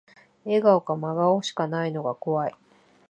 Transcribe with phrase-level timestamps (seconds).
[0.45, 2.55] 笑顔か真顔しかないのが怖い